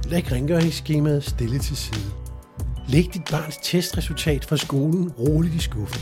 Læg 0.05 0.33
rengøringsskemaet 0.33 1.25
stille 1.25 1.59
til 1.59 1.77
side. 1.77 2.11
Læg 2.89 3.15
dit 3.15 3.29
barns 3.31 3.59
testresultat 3.63 4.45
fra 4.45 4.57
skolen 4.57 5.11
roligt 5.11 5.55
i 5.55 5.59
skuffen. 5.59 6.01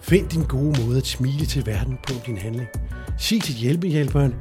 Find 0.00 0.28
din 0.28 0.42
gode 0.42 0.84
måde 0.84 0.96
at 0.96 1.06
smile 1.06 1.46
til 1.46 1.66
verden 1.66 1.98
på 2.08 2.12
din 2.26 2.38
handling. 2.38 2.68
Sig 3.18 3.42
til 3.42 3.54
hjælpehjælperen, 3.54 4.34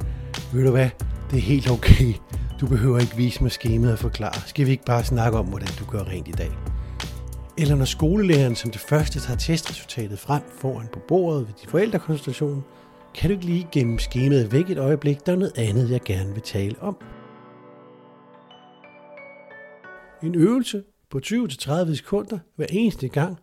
ved 0.53 0.65
du 0.65 0.71
hvad, 0.71 0.89
det 1.31 1.37
er 1.37 1.41
helt 1.41 1.71
okay. 1.71 2.13
Du 2.61 2.67
behøver 2.67 2.99
ikke 2.99 3.15
vise 3.15 3.43
mig 3.43 3.51
skemaet 3.51 3.93
og 3.93 3.99
forklare. 3.99 4.41
Skal 4.45 4.65
vi 4.65 4.71
ikke 4.71 4.85
bare 4.85 5.03
snakke 5.03 5.37
om, 5.37 5.45
hvordan 5.45 5.69
du 5.79 5.85
gør 5.85 6.03
rent 6.03 6.27
i 6.27 6.31
dag? 6.31 6.51
Eller 7.57 7.75
når 7.75 7.85
skolelæreren 7.85 8.55
som 8.55 8.71
det 8.71 8.81
første 8.81 9.19
tager 9.19 9.37
testresultatet 9.37 10.19
frem 10.19 10.41
foran 10.49 10.87
på 10.93 10.99
bordet 11.07 11.47
ved 11.47 11.53
din 11.61 11.69
forældrekonstellation, 11.69 12.63
kan 13.15 13.29
du 13.29 13.33
ikke 13.33 13.45
lige 13.45 13.67
gemme 13.71 13.99
skemaet 13.99 14.51
væk 14.51 14.69
et 14.69 14.77
øjeblik, 14.77 15.25
der 15.25 15.31
er 15.31 15.35
noget 15.35 15.57
andet, 15.57 15.91
jeg 15.91 16.01
gerne 16.01 16.33
vil 16.33 16.41
tale 16.41 16.75
om. 16.81 16.97
En 20.23 20.35
øvelse 20.35 20.83
på 21.09 21.19
20-30 21.25 21.95
sekunder 21.95 22.39
hver 22.55 22.65
eneste 22.69 23.07
gang, 23.07 23.37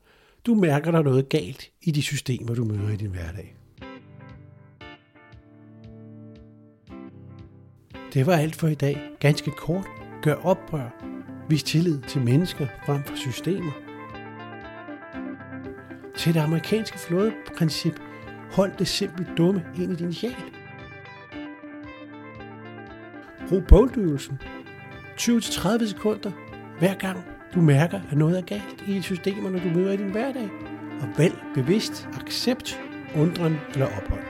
du 0.47 0.55
mærker 0.55 0.91
der 0.91 1.03
noget 1.03 1.29
galt 1.29 1.71
i 1.83 1.91
de 1.91 2.03
systemer, 2.03 2.55
du 2.55 2.65
møder 2.65 2.89
i 2.89 2.97
din 2.97 3.11
hverdag. 3.11 3.57
Det 8.15 8.27
var 8.27 8.33
alt 8.33 8.57
for 8.57 8.69
i 8.69 8.75
dag. 8.75 9.01
Ganske 9.21 9.51
kort. 9.51 9.87
Gør 10.23 10.35
oprør. 10.35 11.05
Vis 11.49 11.63
tillid 11.63 12.01
til 12.09 12.21
mennesker 12.21 12.67
frem 12.87 13.03
for 13.03 13.17
systemer. 13.17 13.82
Til 16.23 16.35
det 16.35 16.41
amerikanske 16.41 16.99
flådeprincip. 16.99 18.01
Hold 18.53 18.73
det 18.79 18.89
simpelt 18.89 19.29
dumme 19.37 19.65
ind 19.77 19.93
i 19.93 19.95
din 19.95 20.13
sjæl. 20.13 20.37
Brug 23.49 23.65
boldøvelsen. 23.69 24.41
20-30 25.21 25.87
sekunder 25.87 26.31
hver 26.79 26.95
gang 26.95 27.19
du 27.55 27.61
mærker, 27.61 28.01
at 28.11 28.19
noget 28.19 28.39
er 28.39 28.43
galt 28.43 28.85
i 28.87 29.03
systemer, 29.03 29.51
når 29.51 29.59
du 29.59 29.69
møder 29.69 29.93
i 29.93 29.97
din 29.97 30.11
hverdag. 30.11 30.51
Og 31.01 31.09
vælg 31.19 31.35
bevidst 31.55 32.09
accept, 32.21 32.81
undren 33.17 33.57
eller 33.73 33.87
ophold. 33.87 34.25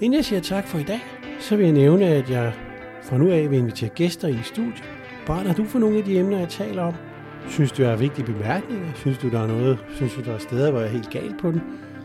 Inden 0.00 0.16
jeg 0.16 0.24
siger 0.24 0.40
tak 0.40 0.66
for 0.66 0.78
i 0.78 0.84
dag, 0.84 1.00
så 1.40 1.56
vil 1.56 1.64
jeg 1.64 1.72
nævne, 1.72 2.06
at 2.06 2.30
jeg 2.30 2.52
fra 3.02 3.18
nu 3.18 3.30
af 3.30 3.50
vil 3.50 3.58
invitere 3.58 3.90
gæster 3.90 4.28
i 4.28 4.38
studiet. 4.42 4.84
Brænder 5.26 5.54
du 5.54 5.64
for 5.64 5.78
nogle 5.78 5.98
af 5.98 6.04
de 6.04 6.18
emner, 6.18 6.38
jeg 6.38 6.48
taler 6.48 6.82
om? 6.82 7.11
Synes 7.48 7.72
du, 7.72 7.82
jeg 7.82 7.90
har 7.90 7.98
vigtige 7.98 8.26
bemærkninger? 8.26 8.92
Synes 8.94 9.18
du, 9.18 9.30
der 9.30 9.40
er 9.40 9.46
noget? 9.46 9.78
Synes 9.94 10.14
du, 10.14 10.20
der 10.20 10.34
er 10.34 10.38
steder, 10.38 10.70
hvor 10.70 10.80
jeg 10.80 10.88
er 10.88 10.92
helt 10.92 11.10
galt 11.10 11.40
på 11.40 11.52
den? 11.52 11.62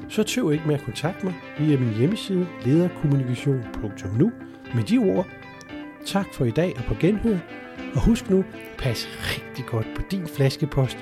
Så 0.09 0.23
tøv 0.23 0.51
ikke 0.51 0.67
med 0.67 0.75
at 0.75 0.81
kontakte 0.81 1.25
mig 1.25 1.35
via 1.59 1.77
min 1.77 1.93
hjemmeside 1.93 2.47
lederkommunikation.nu. 2.65 4.31
Med 4.75 4.83
de 4.83 4.97
ord, 4.97 5.27
tak 6.05 6.33
for 6.33 6.45
i 6.45 6.51
dag 6.51 6.73
og 6.77 6.83
på 6.83 6.95
genhør. 6.99 7.37
Og 7.95 8.05
husk 8.05 8.29
nu, 8.29 8.43
pas 8.77 9.07
rigtig 9.21 9.65
godt 9.65 9.87
på 9.95 10.01
din 10.11 10.27
flaskepost, 10.27 10.97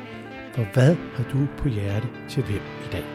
for 0.53 0.65
hvad 0.73 0.95
har 1.15 1.23
du 1.33 1.37
på 1.57 1.67
hjerte 1.67 2.07
til 2.29 2.43
hvem 2.43 2.61
i 2.85 2.91
dag? 2.91 3.14